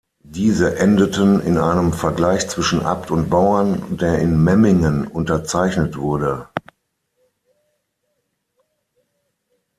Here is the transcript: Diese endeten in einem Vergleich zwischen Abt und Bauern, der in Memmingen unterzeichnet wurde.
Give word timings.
Diese 0.25 0.77
endeten 0.79 1.39
in 1.41 1.59
einem 1.59 1.93
Vergleich 1.93 2.49
zwischen 2.49 2.81
Abt 2.83 3.11
und 3.11 3.29
Bauern, 3.29 3.83
der 3.99 4.17
in 4.17 4.43
Memmingen 4.43 5.05
unterzeichnet 5.05 5.95
wurde. 5.95 6.47